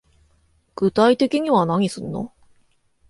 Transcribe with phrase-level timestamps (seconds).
[0.75, 2.33] 具体的には何すんの